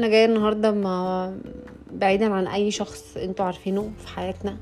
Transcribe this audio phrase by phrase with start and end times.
[0.00, 1.34] أنا جاية النهارده ما
[1.92, 4.56] بعيدا عن اي شخص أنتوا عارفينه في حياتنا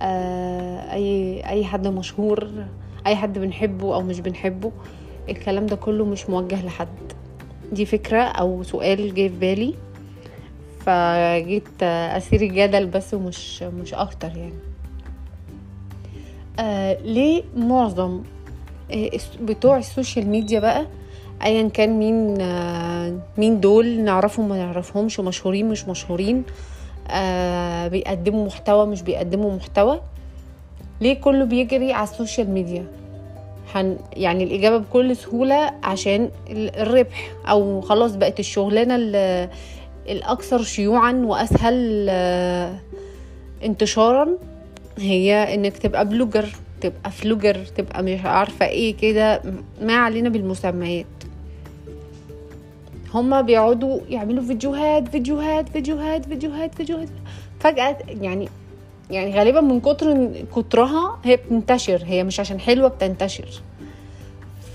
[0.00, 2.50] آه اي اي حد مشهور
[3.06, 4.72] اي حد بنحبه أو مش بنحبه
[5.28, 6.88] الكلام ده كله مش موجه لحد.
[7.72, 9.74] دي فكرة أو سؤال جه في بالي
[10.80, 14.58] فجيت اسير الجدل بس ومش مش أكتر يعني.
[16.58, 18.22] آه ليه معظم
[18.92, 19.10] آه،
[19.42, 20.86] بتوع ال social media بقى
[21.42, 26.42] ايا كان مين آه، مين دول نعرفهم ما نعرفهمش مشهورين مش مشهورين
[27.10, 30.00] آه، بيقدموا محتوى مش بيقدموا محتوى.
[31.00, 32.86] ليه كله بيجري على ال social media؟
[33.74, 39.48] هن يعني الإجابة بكل سهولة عشان ال- الربح أو خلاص بقت الشغلانة ال-
[40.08, 42.74] الأكثر شيوعا وأسهل آه،
[43.64, 44.28] انتشارا
[44.98, 46.48] هي إنك تبقى blogger
[46.80, 49.42] تبقى فلوجر تبقى مش عارفة إيه كده
[49.82, 51.06] ما علينا بالمسميات.
[53.16, 57.08] هما بيقعدوا يعملوا فيديوهات فيديوهات فيديوهات فيديوهات فيديوهات.
[57.60, 58.48] فجأة يعني
[59.10, 63.48] يعني غالبا من كتر كترها هي بتنتشر هي مش عشان حلوة بتنتشر.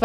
[0.00, 0.04] ف...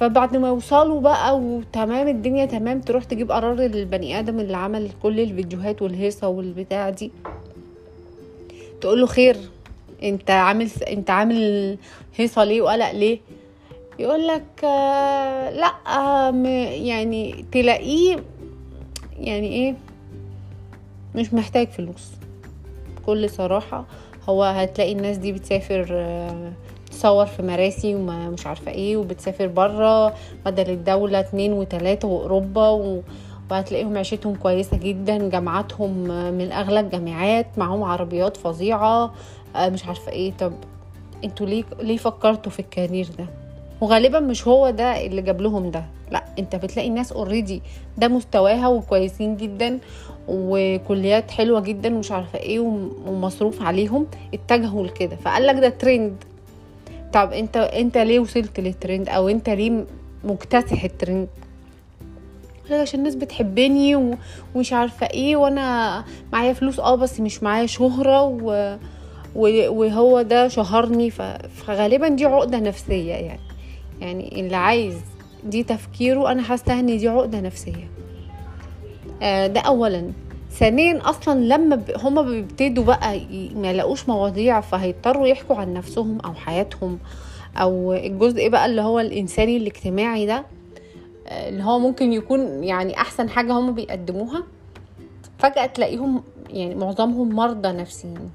[0.00, 5.20] فبعد ما يوصلوا بقى وتمام الدنيا تمام تروح تجيب قرار البني آدم اللي عمل كل
[5.20, 7.12] الفيديوهات والهيصة والبتاع دي.
[8.80, 9.36] تقول له خير
[10.02, 11.78] انت عامل انت عامل
[12.16, 13.18] هيصة ليه وقلق ليه؟
[13.98, 16.30] يقول لك آه لأ آه
[16.70, 18.16] يعني تلاقيه
[19.18, 19.74] يعني إيه
[21.14, 22.10] مش محتاج فلوس.
[22.96, 23.84] بكل صراحة
[24.28, 26.52] هو هتلاقي الناس دي بتسافر آه،
[26.90, 30.14] تصور في مراسي وما مش عارفة إيه وبتسافر برا
[30.46, 33.02] بدل الدولة اتنين وتلاتة وأوروبا و...
[33.50, 35.92] وهتلاقيهم عيشتهم كويسة جدا جامعاتهم
[36.34, 39.14] من اغلى الجامعات معاهم عربيات فظيعة
[39.56, 40.32] مش عارفة إيه.
[40.38, 40.52] طب
[41.24, 43.26] أنتوا ليه ليه فكرتوا في ال career ده؟
[43.80, 45.84] وغالبا مش هو ده اللي جاب لهم ده.
[46.10, 47.62] لا انت بتلاقي ناس already
[47.98, 49.78] ده مستواها وكويسين جدا
[50.28, 55.16] وكليات حلوة جدا ومش عارفة إيه وم- ومصروف عليهم اتجهوا لكده.
[55.16, 56.16] فقال لك ده ترند
[57.12, 59.84] طب انت انت ليه وصلت للترند أو انت ليه
[60.24, 61.28] مكتسح الترند
[62.70, 64.16] لك عشان الناس بتحبني
[64.54, 68.22] ومش عارفة إيه وأنا معايا فلوس آه بس مش معايا شهرة.
[68.24, 68.76] و-
[69.36, 71.10] وهو ده شهرني.
[71.10, 71.22] ف...
[71.66, 73.40] فغالبا دي عقدة نفسية يعني.
[74.00, 74.94] يعني اللي عايز
[75.44, 77.88] دي تفكيره أنا حاسة إن دي عقدة نفسية.
[79.22, 80.12] آه، ده اولا.
[80.50, 81.90] ثانيا أصلا لما ب...
[81.96, 83.20] هما بيبتدوا بقى
[83.54, 86.98] ما يلاقوش مواضيع فهيضطروا يحكوا عن نفسهم أو حياتهم
[87.56, 90.44] أو الجزء بقى اللي هو الإنساني الاجتماعي ده
[91.26, 94.42] آه، اللي هو ممكن يكون يعني أحسن حاجة هما بيقدموها.
[95.38, 98.30] فجأة تلاقيهم يعني معظمهم مرضى نفسيين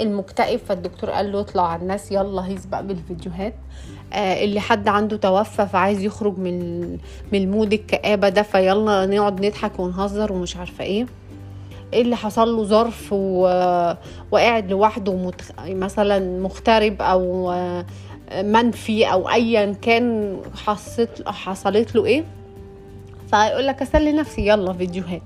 [0.00, 3.54] المكتئب فالدكتور قال له اطلع على الناس يلا هيس بقى بالفيديوهات.
[4.12, 6.80] آه اللي حد عنده توفى فعايز يخرج من
[7.32, 11.06] من المود الكآبة ده فيلا نقعد نضحك ونهزر ومش عارفة إيه.
[11.94, 13.42] اللي حصل له؟ ظرف و...
[14.30, 15.50] وقاعد لوحده متخ...
[15.68, 17.84] مثلا مغترب أو آه،
[18.42, 20.36] منفي أو ايا كان
[20.66, 22.24] حصلت حصلت له إيه.
[23.30, 25.22] فيقول لك أسلي نفسي يلا فيديوهات.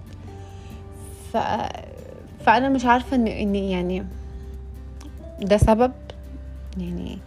[1.32, 1.36] ف...
[2.46, 4.06] فأنا مش عارفة إن يعني
[5.42, 5.92] ده سبب؟
[6.78, 7.18] يعني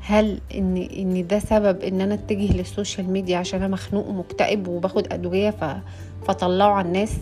[0.00, 4.68] هل ان إن ده سبب إن أنا أتجه لل social media عشان أنا مخنوق ومكتئب
[4.68, 5.64] وباخد أدوية ف...
[6.26, 7.12] فطلعوا على الناس؟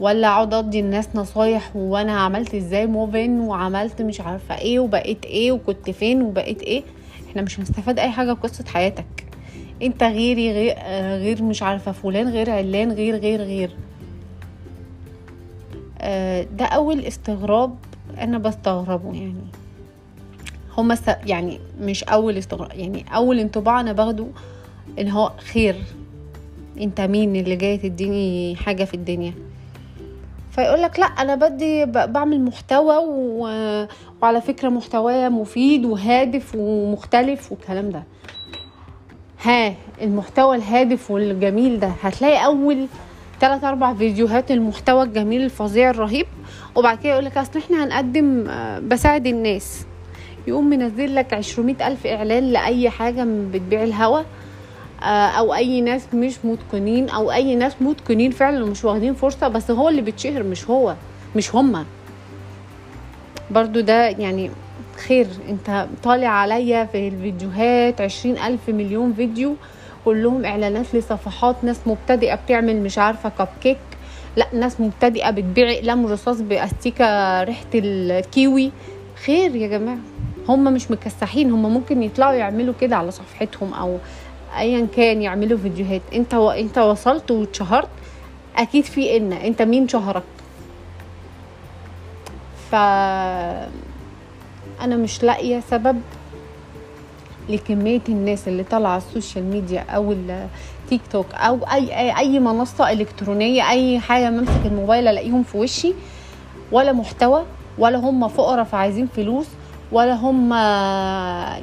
[0.00, 5.24] ولا أقعد أدي الناس نصايح وأنا عملت إزاي move on وعملت مش عارفة إيه وبقيت
[5.24, 6.82] إيه وكنت فين وبقيت إيه؟
[7.30, 9.26] إحنا مش هنستفاد أي حاجة بقصه حياتك.
[9.82, 13.70] أنت غيري غير, آه، غير مش عارفة فلان غير علان غير غير غير.
[15.98, 17.76] آه، ده أول استغراب
[18.18, 19.46] أنا بستغربه يعني.
[20.78, 20.98] هما.
[21.26, 24.26] يعني مش أول استغراب يعني أول انطباع أنا باخده
[24.98, 25.76] إن هو خير.
[26.80, 29.32] أنت مين اللي جاي تديني حاجة في الدنيا؟
[30.50, 33.40] فيقول لك لأ أنا بدي بعمل محتوى و...
[34.22, 38.02] وعلى فكرة محتوايا مفيد وهادف ومختلف والكلام ده.
[39.42, 41.92] ها المحتوى الهادف والجميل ده.
[42.02, 42.86] هتلاقي أول
[43.40, 46.26] ثلاث أربع فيديوهات المحتوى الجميل الفظيع الرهيب
[46.76, 49.86] وبعد كده يقولك أصل إحنا هنقدم آه، بساعد الناس.
[50.46, 54.20] يقوم منزل لك عشرمية ألف إعلان لأي حاجة بتبيع الهوا
[55.02, 59.70] آه، أو أي ناس مش متقنين أو أي ناس متقنين فعلا ومش واخدين فرصة بس
[59.70, 60.94] هو اللي بيتشهر مش هو
[61.36, 61.84] مش هما
[63.50, 64.50] برضو ده يعني
[65.08, 69.54] خير أنت طالع عليا في الفيديوهات عشرين ألف مليون فيديو
[70.04, 73.78] كلهم إعلانات لصفحات ناس مبتدئة بتعمل مش عارفة كب كيك
[74.36, 78.70] لا ناس مبتدئة بتبيع اقلام رصاص بأستيكة ريحة الكيوي.
[79.24, 79.98] خير يا جماعة.
[80.48, 83.98] هم مش مكسحين هم ممكن يطلعوا يعملوا كده على صفحتهم أو
[84.58, 86.02] ايا كان يعملوا فيديوهات.
[86.14, 86.50] أنت و...
[86.50, 87.88] أنت وصلت واتشهرت
[88.56, 89.32] أكيد في إن.
[89.32, 90.22] أنت مين شهرك؟
[92.70, 92.74] ف
[94.80, 96.00] أنا مش لاقية سبب
[97.48, 102.38] لكمية الناس اللي طالعة على ال social media أو التيك توك أو أي أي, أي
[102.40, 105.94] منصة إلكترونية أي حاجة ممسك الموبايل ألاقيهم في وشي
[106.72, 107.44] ولا محتوى
[107.78, 109.46] ولا هم فقراء فعايزين فلوس.
[109.92, 110.52] ولا هم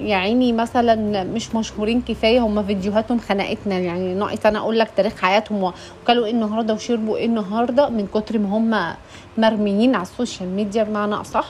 [0.08, 3.80] يا عيني مثلا مش مشهورين كفاية هم فيديوهاتهم خنقتنا.
[3.80, 5.64] يعني ناقص أنا أقول لك تاريخ حياتهم
[6.04, 8.96] وكلوا إيه النهارده وشربوا إيه النهارده من كتر ما هم
[9.38, 11.48] مرميين على ال social media بمعنى أصح.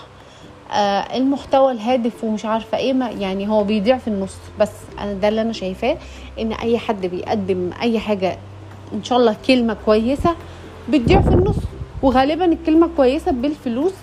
[0.72, 4.36] آه المحتوى الهادف ومش عارفة إيه ما يعني هو بيضيع في النص.
[4.60, 5.98] بس أنا ده اللي أنا شايفاه
[6.40, 8.38] إن أي حد بيقدم أي حاجة
[8.94, 10.36] إن شاء الله كلمة كويسة
[10.90, 11.56] بتضيع في النص.
[12.04, 13.94] وغالبا الكلمة كويسة بالفلوس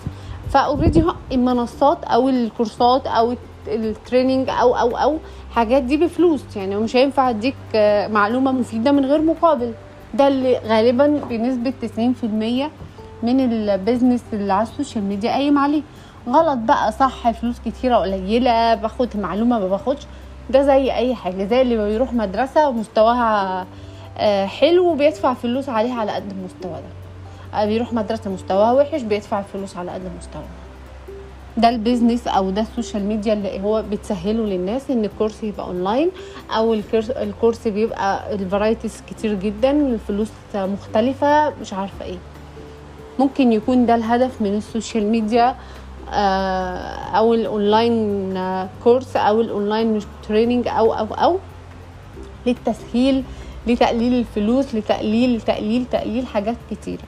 [0.51, 3.35] ف already المنصات أو الكورسات أو
[3.67, 5.17] ال training أو أو أو
[5.51, 6.43] حاجات دي بفلوس.
[6.55, 7.55] يعني مش هينفع أديك
[8.11, 9.73] معلومة مفيدة من غير مقابل.
[10.13, 12.69] ده اللي غالبا بنسبة 90%
[13.23, 15.81] من ال business اللي على ال social media قايم عليه.
[16.29, 20.01] غلط بقى صح فلوس كتيرة قليلة باخد معلومة ما باخدش.
[20.49, 23.65] ده زي أي حاجة زي اللي بيروح مدرسة ومستواها
[24.45, 27.00] حلو وبيدفع فلوس عليها على قد المستوى ده.
[27.55, 30.43] بيروح مدرسة مستواها وحش بيدفع الفلوس على قد مستواه
[31.57, 35.43] ده ال business أو ده ال social media اللي هو بتسهله للناس إن ال course
[35.43, 36.11] يبقى اونلاين
[36.49, 42.17] أو ال course بيبقى ال varieties كتير جدا الفلوس مختلفة مش عارفة إيه.
[43.19, 45.55] ممكن يكون ده الهدف من ال social media
[47.17, 48.33] أو ال online
[48.83, 51.37] course أو ال online training أو أو أو
[52.45, 53.23] للتسهيل
[53.67, 57.03] لتقليل الفلوس لتقليل تقليل تقليل حاجات كتيره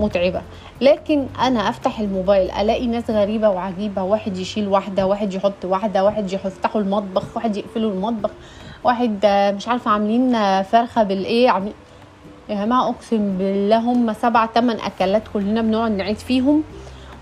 [0.00, 0.42] متعبة.
[0.80, 6.32] لكن أنا أفتح الموبايل ألاقي ناس غريبة وعجيبة واحد يشيل واحدة واحد يحط واحدة واحد
[6.32, 8.30] يفتحوا المطبخ واحد يقفلوا المطبخ
[8.84, 11.74] واحد مش عارفة عاملين فرخة بالإيه عاملين
[12.48, 16.62] يا جماعة أقسم بالله هم سبع تمن أكلات كلنا بنقعد نعيد فيهم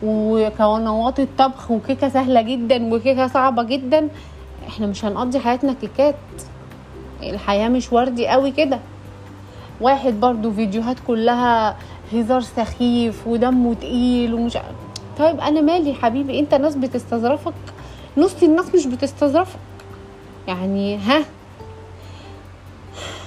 [0.02, 4.08] وقنوات الطبخ وكيكة سهلة جدا وكيكة صعبة جدا.
[4.69, 6.14] إحنا مش هنقضي حياتنا كيكات.
[7.22, 8.78] الحياة مش وردي قوي كده.
[9.81, 11.76] واحد برضو فيديوهات كلها
[12.12, 14.58] هزار سخيف ودمه تقيل ومش
[15.18, 17.54] طيب أنا مالي حبيبي؟ أنت ناس بتستظرفك.
[18.16, 19.58] نص الناس مش بتستظرفك.
[20.48, 21.24] يعني ها؟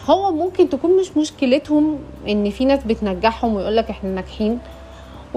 [0.10, 4.60] هو ممكن تكون مش مشكلتهم إن في ناس بتنجحهم ويقول لك إحنا ناجحين.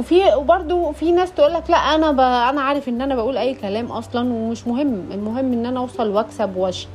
[0.01, 2.21] وفي وبرده في ناس تقول لك لا أنا ب...
[2.21, 5.03] أنا عارف إن أنا بقول أي كلام أصلا ومش مهم.
[5.13, 6.87] المهم إن أنا أوصل وأكسب وش...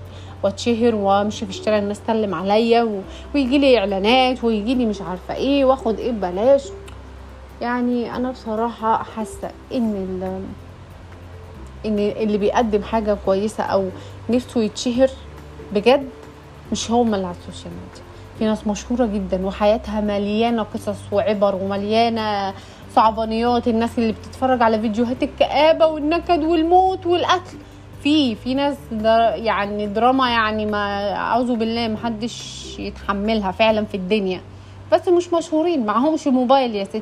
[0.44, 3.02] وأتشهر وأمشي في الشارع الناس تسلم عليا و...
[3.36, 6.64] ويجي لي إعلانات ويجي لي مش عارفة إيه وآخد إيه ببلاش.
[7.62, 10.42] يعني أنا بصراحة حاسة إن ال...
[11.86, 13.90] إن اللي بيقدم حاجة كويسة أو
[14.30, 15.10] نفسه يتشهر
[15.74, 16.10] بجد
[16.72, 18.04] مش هم اللي على ال social media.
[18.40, 22.54] في ناس مشهورة جدا وحياتها مليانة قصص وعبر ومليانة
[22.96, 27.58] صعبانيات الناس اللي بتتفرج على فيديوهات الكآبة والنكد والموت والقتل.
[28.04, 32.36] في في ناس در يعني دراما يعني ما أعوذ بالله محدش
[32.80, 34.42] يتحملها فعلا في الدنيا.
[34.92, 37.02] بس مش مشهورين معهمش موبايل يا ستي.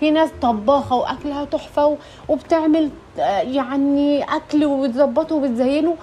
[0.00, 1.96] في ناس طباخة وأكلها تحفة
[2.28, 2.90] وبتعمل
[3.42, 5.94] يعني أكل وبتظبطه وبتزينه.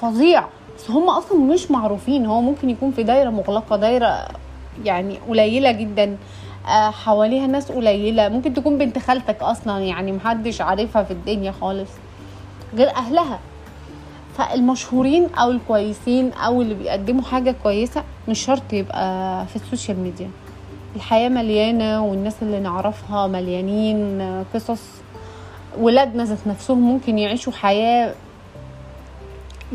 [0.00, 0.44] فظيع.
[0.78, 2.26] بس هم أصلا مش معروفين.
[2.26, 4.28] هو ممكن يكون في دايرة مغلقة دايرة
[4.84, 6.16] يعني قليلة جدا.
[6.66, 8.28] حواليها ناس قليلة.
[8.28, 11.90] ممكن تكون بنت خالتك أصلا يعني محدش عارفها في الدنيا خالص
[12.74, 13.38] غير أهلها.
[14.38, 20.30] فالمشهورين أو الكويسين أو اللي بيقدموا حاجة كويسة مش شرط يبقى في ال social media.
[20.96, 24.22] الحياة مليانة والناس اللي نعرفها مليانين
[24.54, 24.82] قصص.
[25.78, 28.14] ولادنا ذات نفسهم ممكن يعيشوا حياة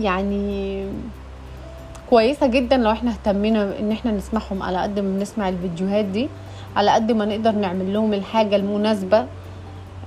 [0.02, 0.86] يعني
[2.10, 6.30] كويسة جدا لو إحنا اهتمينا إن إحنا نسمعهم على قد ما بنسمع الفيديوهات دي.
[6.76, 9.26] على قد ما نقدر نعمل لهم الحاجة المناسبة.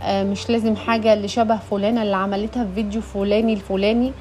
[0.02, 4.12] آه مش لازم حاجة اللي شبه فلانة اللي عملتها في فيديو فلاني الفلاني.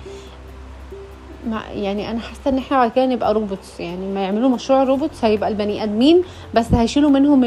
[1.75, 3.79] يعني أنا حاسة إن إحنا بعد كده نبقى robots.
[3.80, 6.24] يعني ما يعملوا مشروع robots هيبقى البني آدمين
[6.54, 7.44] بس هيشيلوا منهم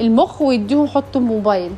[0.00, 1.70] المخ ويديهم يحطوا موبايل.